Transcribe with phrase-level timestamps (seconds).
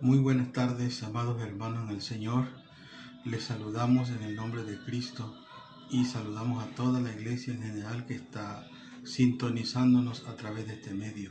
[0.00, 2.48] Muy buenas tardes, amados hermanos en el Señor.
[3.24, 5.34] Les saludamos en el nombre de Cristo
[5.88, 8.68] y saludamos a toda la iglesia en general que está
[9.04, 11.30] sintonizándonos a través de este medio.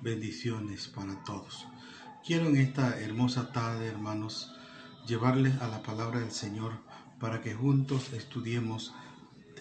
[0.00, 1.66] Bendiciones para todos.
[2.24, 4.54] Quiero en esta hermosa tarde, hermanos,
[5.06, 6.80] llevarles a la palabra del Señor
[7.18, 8.94] para que juntos estudiemos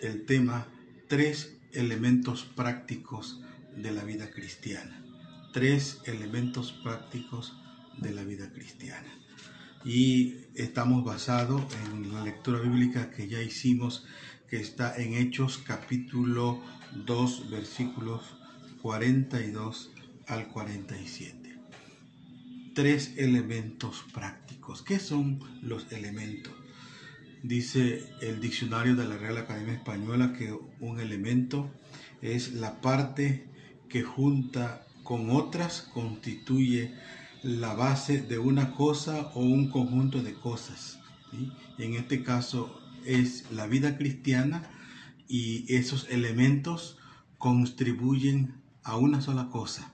[0.02, 0.68] el tema
[1.10, 3.42] tres elementos prácticos
[3.76, 5.04] de la vida cristiana.
[5.52, 7.58] Tres elementos prácticos
[7.98, 9.08] de la vida cristiana.
[9.86, 14.06] Y estamos basados en la lectura bíblica que ya hicimos,
[14.50, 16.62] que está en Hechos capítulo
[17.06, 18.38] 2, versículos
[18.82, 19.92] 42
[20.28, 21.58] al 47.
[22.74, 24.82] Tres elementos prácticos.
[24.82, 26.54] ¿Qué son los elementos?
[27.44, 31.70] Dice el diccionario de la Real Academia Española que un elemento
[32.22, 33.48] es la parte
[33.90, 36.94] que junta con otras constituye
[37.44, 41.00] la base de una cosa o un conjunto de cosas.
[41.78, 44.72] En este caso es la vida cristiana
[45.28, 46.98] y esos elementos
[47.38, 49.94] contribuyen a una sola cosa,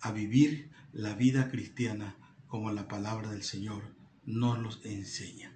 [0.00, 5.52] a vivir la vida cristiana como la palabra del Señor nos los enseña.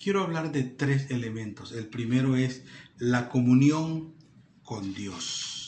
[0.00, 1.72] Quiero hablar de tres elementos.
[1.72, 2.64] El primero es
[2.98, 4.14] la comunión
[4.62, 5.63] con Dios.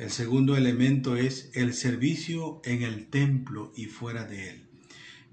[0.00, 4.66] El segundo elemento es el servicio en el templo y fuera de él.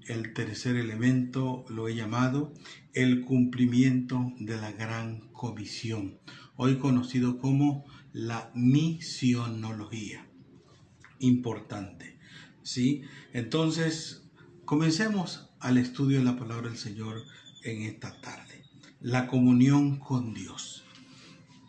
[0.06, 2.52] El tercer elemento lo he llamado
[2.92, 6.18] el cumplimiento de la gran comisión,
[6.56, 10.26] hoy conocido como la misionología.
[11.18, 12.18] Importante.
[12.62, 13.04] ¿Sí?
[13.32, 14.28] Entonces,
[14.66, 17.22] comencemos al estudio de la palabra del Señor
[17.64, 18.64] en esta tarde.
[19.00, 20.84] La comunión con Dios.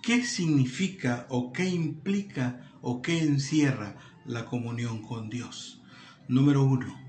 [0.10, 5.84] ¿Qué significa o qué implica o qué encierra la comunión con Dios?
[6.28, 7.00] Número uno,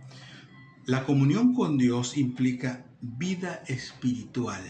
[0.84, 4.60] la comunión con Dios implica vida espiritual,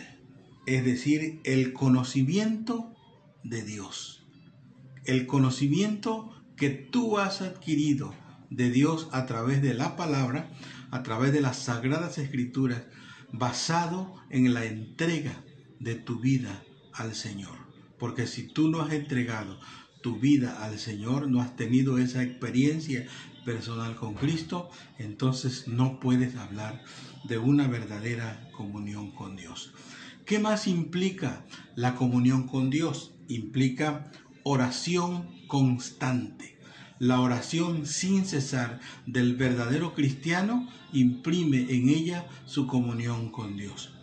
[0.64, 2.94] es decir, el conocimiento
[3.42, 4.24] de Dios.
[5.06, 8.14] El conocimiento que tú has adquirido
[8.48, 10.48] de Dios a través de la palabra,
[10.92, 12.84] a través de las sagradas escrituras,
[13.32, 15.42] basado en la entrega
[15.80, 17.69] de tu vida al Señor.
[18.00, 19.60] Porque si tú no has entregado
[20.02, 23.06] tu vida al Señor, no has tenido esa experiencia
[23.44, 26.82] personal con Cristo, entonces no puedes hablar
[27.24, 29.72] de una verdadera comunión con Dios.
[30.24, 31.44] ¿Qué más implica
[31.74, 33.12] la comunión con Dios?
[33.28, 34.10] Implica
[34.42, 36.58] oración constante.
[36.98, 43.94] La oración sin cesar del verdadero cristiano imprime en ella su comunión con Dios.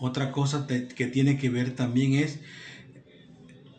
[0.00, 2.40] Otra cosa que tiene que ver también es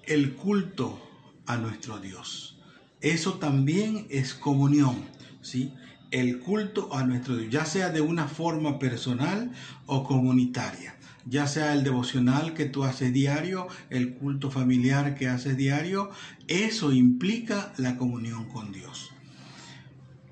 [0.06, 1.00] el culto
[1.46, 2.58] a nuestro Dios.
[3.02, 4.96] Eso también es comunión,
[5.42, 5.74] ¿sí?
[6.12, 9.52] El culto a nuestro Dios, ya sea de una forma personal
[9.86, 15.58] o comunitaria, ya sea el devocional que tú haces diario, el culto familiar que haces
[15.58, 16.12] diario,
[16.48, 19.12] eso implica la comunión con Dios.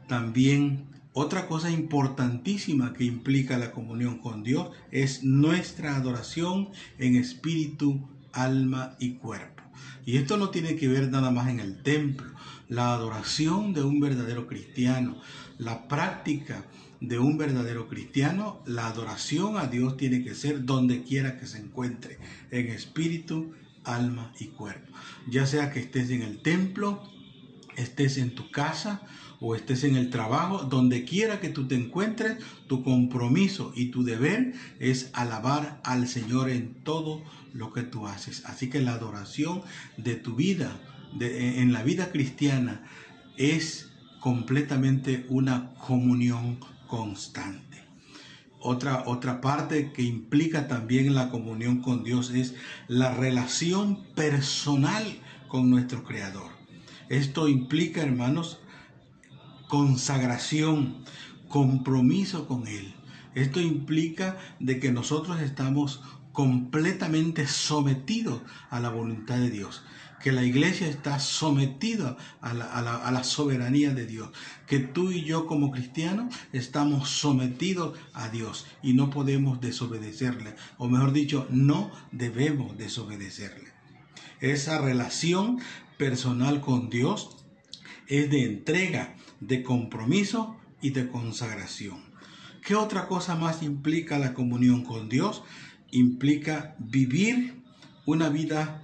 [0.07, 8.07] También otra cosa importantísima que implica la comunión con Dios es nuestra adoración en espíritu,
[8.31, 9.60] alma y cuerpo.
[10.05, 12.27] Y esto no tiene que ver nada más en el templo.
[12.67, 15.19] La adoración de un verdadero cristiano,
[15.57, 16.65] la práctica
[17.01, 21.57] de un verdadero cristiano, la adoración a Dios tiene que ser donde quiera que se
[21.57, 22.19] encuentre,
[22.51, 23.53] en espíritu,
[23.83, 24.91] alma y cuerpo.
[25.27, 27.03] Ya sea que estés en el templo,
[27.75, 29.01] estés en tu casa
[29.41, 32.37] o estés en el trabajo, donde quiera que tú te encuentres,
[32.67, 38.45] tu compromiso y tu deber es alabar al Señor en todo lo que tú haces.
[38.45, 39.63] Así que la adoración
[39.97, 40.79] de tu vida,
[41.17, 42.83] de, en la vida cristiana,
[43.35, 47.83] es completamente una comunión constante.
[48.59, 52.53] Otra, otra parte que implica también la comunión con Dios es
[52.87, 55.03] la relación personal
[55.47, 56.51] con nuestro Creador.
[57.09, 58.60] Esto implica, hermanos,
[59.71, 61.05] consagración,
[61.47, 62.93] compromiso con Él.
[63.35, 66.01] Esto implica de que nosotros estamos
[66.33, 69.81] completamente sometidos a la voluntad de Dios,
[70.21, 74.31] que la iglesia está sometida a la, a la, soberanía de Dios,
[74.67, 80.89] que tú y yo como cristianos estamos sometidos a Dios y no podemos desobedecerle, o
[80.89, 83.71] mejor dicho, no debemos desobedecerle.
[84.41, 85.59] Esa relación
[85.97, 87.37] personal con Dios
[88.07, 91.99] es de entrega, de compromiso y de consagración.
[92.63, 95.43] ¿Qué otra cosa más implica la comunión con Dios?
[95.91, 97.61] Implica vivir
[98.05, 98.83] una vida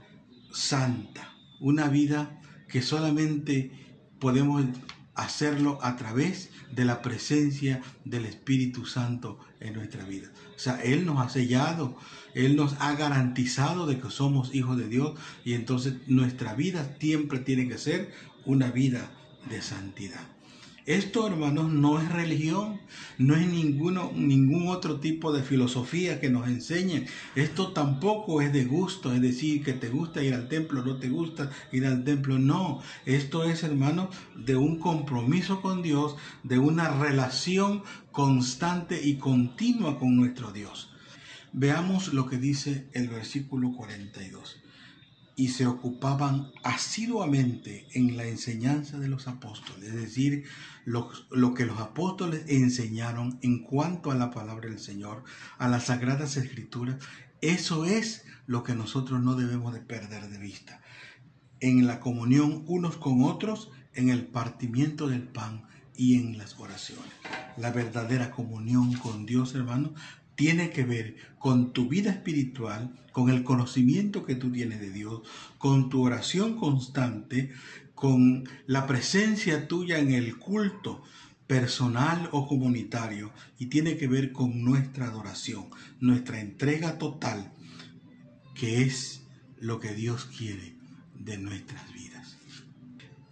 [0.51, 3.71] santa, una vida que solamente
[4.19, 4.65] podemos
[5.13, 10.30] hacerlo a través de la presencia del Espíritu Santo en nuestra vida.
[10.56, 11.98] O sea, Él nos ha sellado,
[12.33, 17.39] Él nos ha garantizado de que somos hijos de Dios y entonces nuestra vida siempre
[17.39, 18.12] tiene que ser
[18.45, 19.12] una vida
[19.50, 20.37] de santidad.
[20.88, 22.80] Esto, hermanos, no es religión,
[23.18, 27.07] no es ninguno, ningún otro tipo de filosofía que nos enseñen.
[27.36, 31.10] Esto tampoco es de gusto, es decir, que te gusta ir al templo, no te
[31.10, 32.39] gusta ir al templo.
[32.39, 37.83] No, esto es, hermanos, de un compromiso con Dios, de una relación
[38.13, 40.94] constante y continua con nuestro Dios.
[41.51, 44.62] Veamos lo que dice el versículo 42
[45.39, 50.45] y se ocupaban asiduamente en la enseñanza de los apóstoles, es decir,
[50.84, 51.12] lo,
[51.54, 55.24] que los apóstoles enseñaron en cuanto a la palabra del Señor,
[55.60, 56.98] a las sagradas escrituras,
[57.42, 60.81] eso es lo que nosotros no debemos de perder de vista.
[61.60, 67.13] En la comunión unos con otros, en el partimiento del pan y en las oraciones.
[67.57, 69.94] La verdadera comunión con Dios, hermano,
[70.38, 75.24] tiene que ver con tu vida espiritual, con el conocimiento que tú tienes de Dios,
[75.57, 77.51] con tu oración constante,
[77.95, 81.04] con la presencia tuya en el culto
[81.48, 85.66] personal o comunitario y tiene que ver con nuestra adoración,
[86.00, 87.51] nuestra entrega total,
[88.54, 89.24] que es
[89.60, 90.75] lo que Dios quiere
[91.18, 92.38] de nuestras vidas.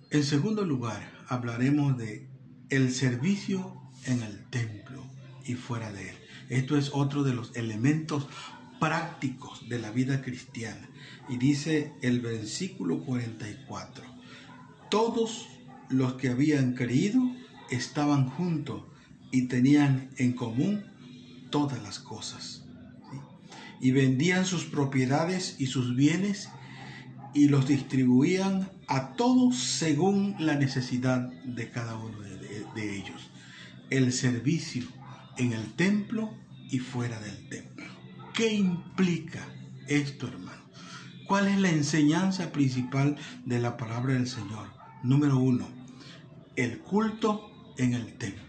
[0.10, 2.28] En segundo lugar, hablaremos de
[2.70, 5.06] el servicio en el templo
[5.46, 6.25] y fuera de él.
[6.50, 8.28] Esto es otro de los elementos
[8.80, 10.90] prácticos de la vida cristiana.
[11.30, 14.04] Y dice el versículo 44,
[14.90, 15.48] todos
[15.90, 17.22] los que habían creído
[17.70, 18.84] estaban juntos
[19.32, 20.86] y tenían en común
[21.50, 22.64] todas las cosas.
[23.82, 26.50] Y vendían sus propiedades y sus bienes
[27.34, 33.30] y los distribuían a todos según la necesidad de cada uno de, de ellos.
[33.90, 34.86] El servicio
[35.38, 36.34] en el templo
[36.70, 37.86] y fuera del templo.
[38.34, 39.48] ¿Qué implica
[39.88, 40.64] esto, hermano?
[41.28, 44.70] ¿Cuál es la enseñanza principal de la palabra del Señor?
[45.04, 45.68] Número uno,
[46.56, 48.44] el culto en el templo.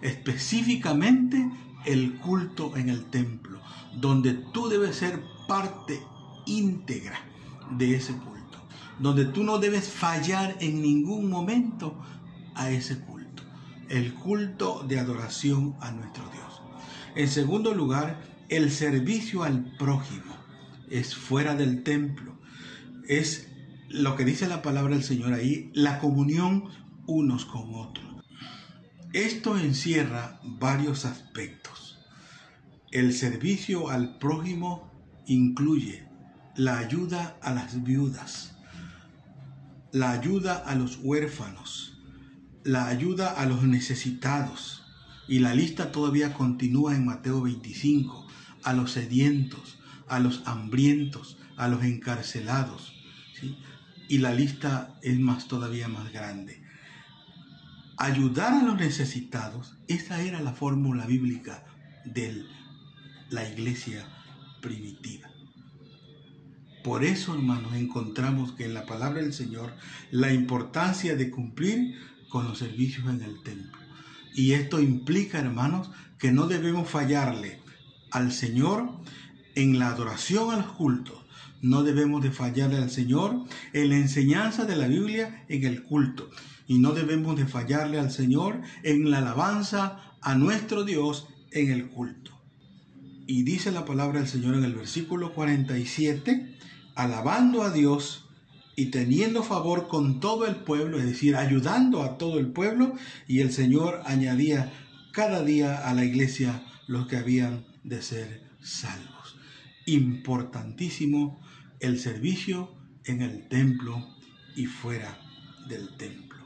[0.00, 1.48] Específicamente
[1.84, 3.60] el culto en el templo,
[3.94, 6.00] donde tú debes ser parte
[6.46, 7.18] íntegra
[7.76, 8.66] de ese culto,
[8.98, 12.00] donde tú no debes fallar en ningún momento
[12.54, 13.12] a ese culto
[13.92, 16.62] el culto de adoración a nuestro Dios.
[17.14, 20.34] En segundo lugar, el servicio al prójimo
[20.88, 22.40] es fuera del templo.
[23.06, 23.48] Es
[23.90, 26.70] lo que dice la palabra del Señor ahí, la comunión
[27.06, 28.24] unos con otros.
[29.12, 31.98] Esto encierra varios aspectos.
[32.92, 34.90] El servicio al prójimo
[35.26, 36.08] incluye
[36.56, 38.56] la ayuda a las viudas,
[39.92, 41.91] la ayuda a los huérfanos,
[42.64, 44.82] la ayuda a los necesitados.
[45.28, 48.26] Y la lista todavía continúa en Mateo 25,
[48.64, 49.78] a los sedientos,
[50.08, 52.92] a los hambrientos, a los encarcelados.
[54.08, 56.62] Y la lista es más todavía más grande.
[57.96, 61.64] Ayudar a los necesitados, esa era la fórmula bíblica
[62.04, 62.44] de
[63.30, 64.04] la iglesia
[64.60, 65.30] primitiva.
[66.82, 69.72] Por eso, hermanos, encontramos que en la palabra del Señor
[70.10, 71.96] la importancia de cumplir
[72.32, 73.78] con los servicios en el templo.
[74.34, 77.60] Y esto implica, hermanos, que no debemos fallarle
[78.10, 78.88] al Señor
[79.54, 81.18] en la adoración a los cultos.
[81.60, 86.30] No debemos de fallarle al Señor en la enseñanza de la Biblia en el culto.
[86.66, 91.90] Y no debemos de fallarle al Señor en la alabanza a nuestro Dios en el
[91.90, 92.30] culto.
[93.26, 96.56] Y dice la palabra del Señor en el versículo 47,
[96.94, 98.21] alabando a Dios
[98.82, 102.96] y teniendo favor con todo el pueblo, es decir, ayudando a todo el pueblo,
[103.28, 104.72] y el Señor añadía
[105.12, 109.36] cada día a la iglesia los que habían de ser salvos.
[109.86, 111.40] Importantísimo
[111.78, 112.74] el servicio
[113.04, 114.04] en el templo
[114.56, 115.16] y fuera
[115.68, 116.44] del templo.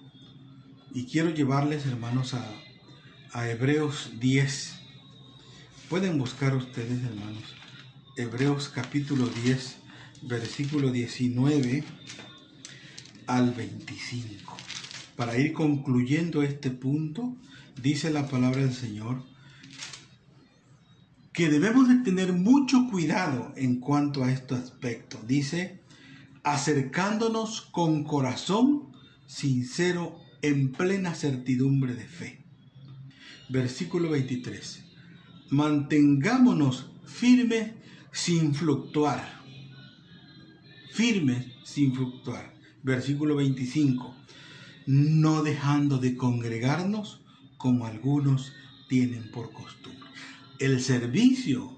[0.92, 2.46] Y quiero llevarles, hermanos, a,
[3.32, 4.78] a Hebreos 10.
[5.88, 7.54] Pueden buscar ustedes, hermanos,
[8.14, 9.86] Hebreos capítulo 10
[10.22, 11.84] versículo 19
[13.26, 14.56] al 25.
[15.16, 17.36] Para ir concluyendo este punto,
[17.82, 19.22] dice la palabra del Señor
[21.32, 25.20] que debemos de tener mucho cuidado en cuanto a este aspecto.
[25.26, 25.80] Dice,
[26.42, 28.92] acercándonos con corazón
[29.26, 32.42] sincero en plena certidumbre de fe.
[33.50, 34.82] Versículo 23.
[35.50, 37.72] Mantengámonos firmes
[38.12, 39.36] sin fluctuar
[40.96, 42.55] firmes sin fluctuar.
[42.86, 44.14] Versículo 25.
[44.86, 47.20] No dejando de congregarnos
[47.56, 48.52] como algunos
[48.88, 50.08] tienen por costumbre.
[50.60, 51.76] El servicio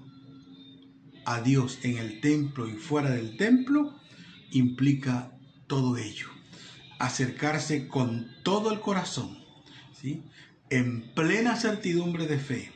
[1.25, 3.95] a Dios en el templo y fuera del templo
[4.51, 5.35] implica
[5.65, 6.27] todo ello.
[6.99, 9.35] Acercarse con todo el corazón,
[9.99, 10.21] ¿sí?
[10.69, 12.71] en plena certidumbre de fe,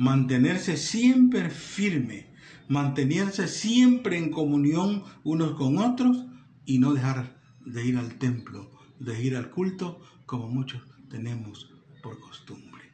[0.00, 2.26] mantenerse siempre firme,
[2.66, 6.24] mantenerse siempre en comunión unos con otros
[6.66, 7.37] y no dejar
[7.72, 11.70] de ir al templo, de ir al culto como muchos tenemos
[12.02, 12.84] por costumbre.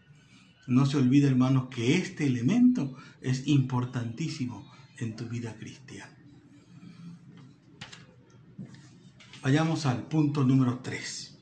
[0.66, 6.16] No se olvide, hermanos, que este elemento es importantísimo en tu vida cristiana.
[9.42, 11.38] Vayamos al punto número 3,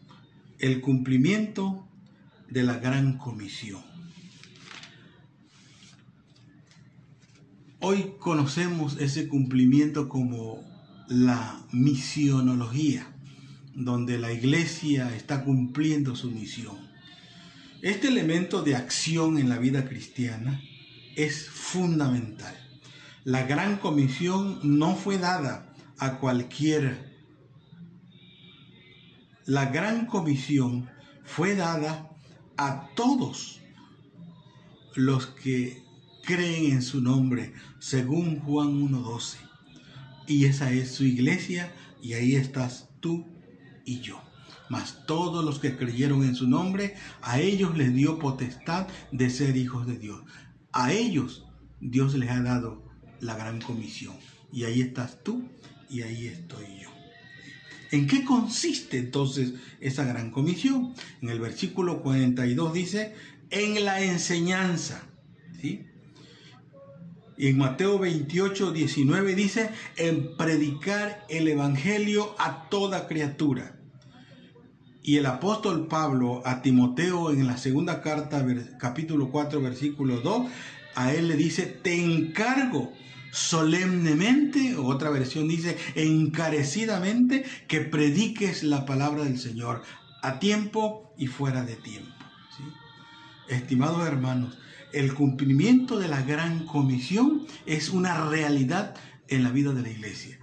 [0.59, 1.87] el cumplimiento
[2.51, 3.81] de la gran comisión.
[7.79, 10.61] Hoy conocemos ese cumplimiento como
[11.09, 13.12] la misionología,
[13.75, 16.76] donde la iglesia está cumpliendo su misión.
[17.81, 20.61] Este elemento de acción en la vida cristiana
[21.17, 22.55] es fundamental.
[23.25, 26.99] La gran comisión no fue dada a cualquiera.
[29.47, 30.88] La gran comisión
[31.25, 32.11] fue dada
[32.57, 33.61] a todos
[34.95, 35.83] los que
[36.25, 39.37] creen en su nombre, según Juan 1.12.
[40.29, 43.32] Y esa es su iglesia y ahí estás tú
[43.85, 44.23] y yo.
[44.69, 49.57] Mas todos los que creyeron en su nombre, a ellos les dio potestad de ser
[49.57, 50.23] hijos de Dios.
[50.73, 51.45] A ellos
[51.81, 52.83] Dios les ha dado
[53.21, 54.15] la gran comisión.
[54.53, 55.49] Y ahí estás tú
[55.91, 56.91] y ahí estoy yo.
[57.91, 60.95] ¿En qué consiste entonces esa gran comisión?
[61.21, 63.15] En el versículo 42 dice,
[63.51, 65.03] en la enseñanza.
[65.61, 65.87] ¿sí?
[67.37, 73.79] Y en Mateo 28, 19 dice, en predicar el Evangelio a toda criatura.
[75.03, 78.47] Y el apóstol Pablo a Timoteo en la segunda carta,
[78.79, 80.51] capítulo 4, versículo 2,
[80.95, 82.93] a él le dice, te encargo
[83.33, 89.83] solemnemente, otra versión dice, encarecidamente, que prediques la palabra del Señor
[90.23, 92.12] a tiempo y fuera de tiempo.
[93.49, 94.59] Estimados hermanos,
[94.93, 98.95] el cumplimiento de la gran comisión es una realidad
[99.29, 100.39] en la vida de la iglesia.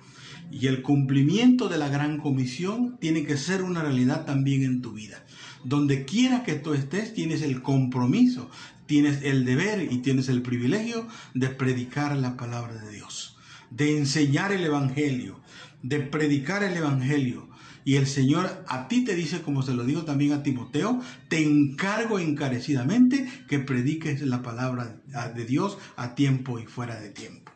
[0.52, 4.94] Y el cumplimiento de la gran comisión tiene que ser una realidad también en tu
[4.94, 5.24] vida.
[5.64, 8.50] Donde quiera que tú estés, tienes el compromiso
[8.90, 13.38] tienes el deber y tienes el privilegio de predicar la palabra de Dios,
[13.70, 15.40] de enseñar el Evangelio,
[15.84, 17.48] de predicar el Evangelio.
[17.90, 21.42] Y el Señor a ti te dice, como se lo digo también a Timoteo, te
[21.44, 25.02] encargo encarecidamente que prediques la palabra
[25.34, 27.52] de Dios a tiempo y fuera de tiempo.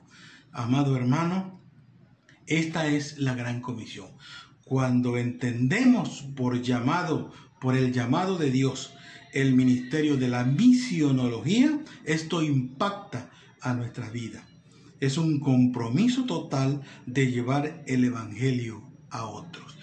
[0.52, 1.62] Amado hermano,
[2.48, 4.08] esta es la gran comisión.
[4.66, 8.96] Cuando entendemos por llamado, por el llamado de Dios,
[9.34, 13.30] el ministerio de la misionología, esto impacta
[13.62, 14.44] a nuestra vida.
[15.00, 19.74] Es un compromiso total de llevar el Evangelio a otros.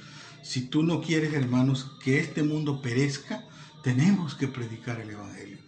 [0.50, 3.44] Si tú no quieres, hermanos, que este mundo perezca,
[3.84, 5.58] tenemos que predicar el Evangelio.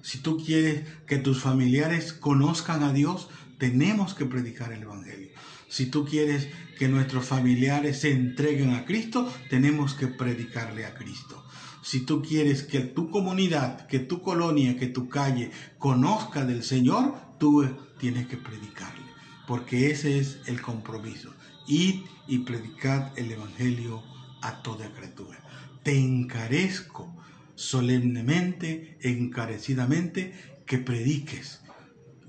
[0.00, 3.28] Si tú quieres que tus familiares conozcan a Dios,
[3.58, 5.28] tenemos que predicar el Evangelio.
[5.68, 11.44] Si tú quieres que nuestros familiares se entreguen a Cristo, tenemos que predicarle a Cristo.
[11.82, 17.14] Si tú quieres que tu comunidad, que tu colonia, que tu calle conozca del Señor,
[17.38, 17.68] tú
[17.98, 19.04] tienes que predicarle,
[19.46, 21.30] porque ese es el compromiso.
[21.68, 24.02] Id y predicad el Evangelio
[24.42, 25.38] a toda criatura.
[25.82, 27.14] Te encarezco
[27.54, 30.32] solemnemente, encarecidamente,
[30.66, 31.60] que prediques,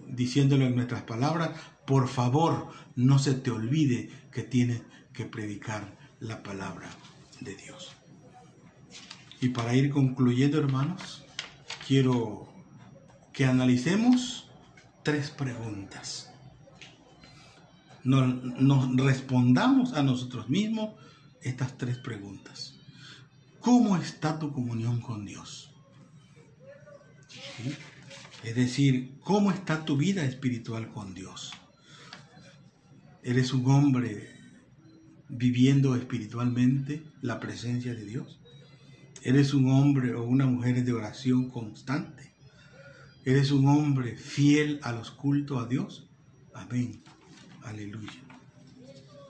[0.08, 1.52] diciéndolo en nuestras palabras,
[1.86, 4.82] por favor, no se te olvide que tienes
[5.14, 6.90] que predicar la palabra
[7.40, 7.92] de Dios.
[9.42, 11.24] Y para ir concluyendo, hermanos,
[11.88, 12.48] quiero
[13.34, 14.48] que analicemos
[15.04, 16.30] tres preguntas.
[18.04, 20.92] Nos, respondamos a nosotros mismos
[21.42, 22.76] estas tres preguntas.
[23.60, 25.72] ¿Cómo está tu comunión con Dios?
[28.44, 31.52] Es decir, ¿cómo está tu vida espiritual con Dios?
[33.24, 34.30] ¿Eres un hombre
[35.30, 38.40] viviendo espiritualmente la presencia de Dios?
[39.24, 42.34] Eres un hombre o una mujer de oración constante.
[43.24, 46.10] Eres un hombre fiel a los cultos a Dios.
[46.56, 47.04] Amén.
[47.62, 48.20] Aleluya.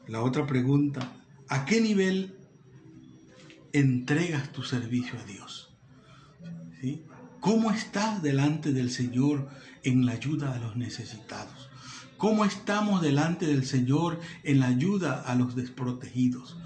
[0.07, 1.11] La otra pregunta,
[1.51, 2.35] ¿a qué nivel
[3.73, 5.77] entregas tu servicio a Dios?
[7.39, 9.49] ¿Cómo estás delante del Señor
[9.83, 11.69] en la ayuda a los necesitados?
[12.17, 16.57] ¿Cómo estamos delante del Señor en la ayuda a los desprotegidos?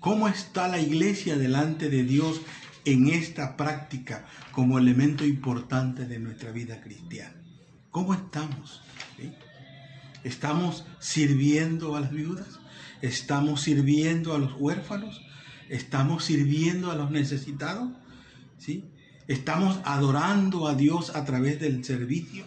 [0.00, 2.42] ¿Cómo está la iglesia delante de Dios
[2.84, 7.34] en esta práctica como elemento importante de nuestra vida cristiana.
[7.90, 8.82] ¿Cómo estamos?
[10.24, 12.60] ¿Estamos sirviendo a las viudas?
[13.00, 15.22] ¿Estamos sirviendo a los huérfanos?
[15.68, 17.90] ¿Estamos sirviendo a los necesitados?
[18.58, 18.84] ¿Sí?
[19.26, 22.44] ¿Estamos adorando a Dios a través del servicio?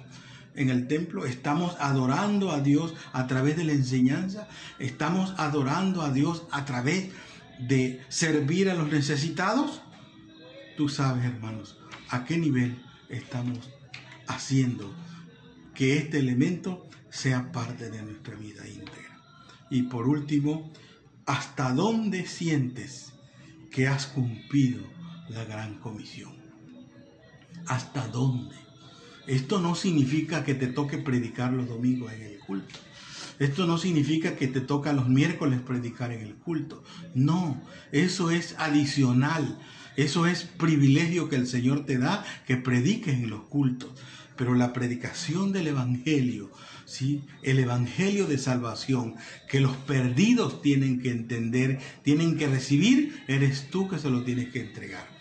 [0.55, 4.48] en el templo, estamos adorando a Dios a través de la enseñanza,
[4.79, 7.10] estamos adorando a Dios a través
[7.60, 9.82] de servir a los necesitados.
[10.77, 11.77] Tú sabes, hermanos,
[12.10, 13.70] a qué nivel estamos
[14.27, 14.94] haciendo
[15.75, 19.22] que este elemento sea parte de nuestra vida íntegra.
[19.70, 20.72] Y por último,
[21.25, 23.13] ¿hasta dónde sientes
[23.72, 24.84] que has cumplido
[25.29, 26.34] la gran comisión?
[27.67, 28.55] ¿Hasta dónde?
[29.27, 32.79] Esto no significa que te toque predicar los domingos en el culto.
[33.39, 36.84] Esto no significa que te toca los miércoles predicar en el culto.
[37.13, 39.60] No, eso es adicional.
[39.98, 43.91] Eso es privilegio que el Señor te da, que prediques en los cultos.
[44.38, 46.51] Pero la predicación del Evangelio,
[46.86, 47.24] ¿sí?
[47.42, 49.15] el Evangelio de salvación,
[49.48, 54.50] que los perdidos tienen que entender, tienen que recibir, eres tú que se lo tienes
[54.50, 55.14] que entregar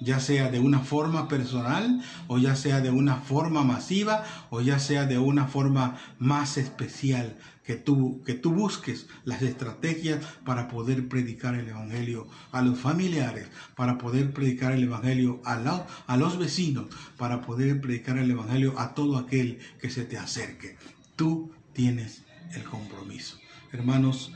[0.00, 4.78] ya sea de una forma personal o ya sea de una forma masiva o ya
[4.78, 7.36] sea de una forma más especial
[7.68, 13.48] que tú, que tú busques las estrategias para poder predicar el Evangelio a los familiares,
[13.76, 16.86] para poder predicar el Evangelio a, a los vecinos,
[17.18, 20.78] para poder predicar el Evangelio a todo aquel que se te acerque.
[21.14, 22.22] Tú tienes
[22.54, 23.36] el compromiso.
[23.70, 24.32] Hermanos,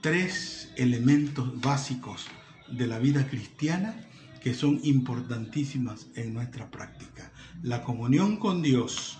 [0.00, 2.28] tres elementos básicos
[2.70, 3.96] de la vida cristiana
[4.48, 7.30] que son importantísimas en nuestra práctica.
[7.62, 9.18] La comunión con Dios,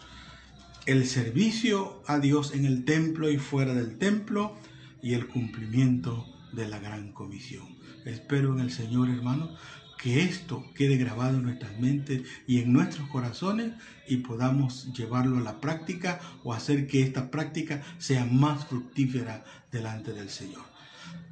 [0.86, 4.56] el servicio a Dios en el templo y fuera del templo
[5.02, 7.76] y el cumplimiento de la gran comisión.
[8.06, 9.54] Espero en el Señor, hermano,
[9.98, 13.74] que esto quede grabado en nuestras mentes y en nuestros corazones
[14.08, 20.14] y podamos llevarlo a la práctica o hacer que esta práctica sea más fructífera delante
[20.14, 20.64] del Señor.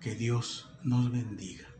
[0.02, 1.75] Que Dios nos bendiga.